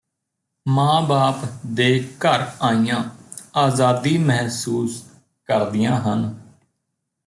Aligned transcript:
ਮਾਂ 0.65 1.01
ਬਾਪ 1.01 1.45
ਦੇ 1.65 2.09
ਘਰ 2.25 2.45
ਆਈਆਂ 2.61 3.03
ਆਜ਼ਾਦੀ 3.55 4.17
ਮਹਿਸੂਸ 4.17 5.03
ਕਰਦੀਆਂ 5.49 5.99
ਹਨ 6.01 6.33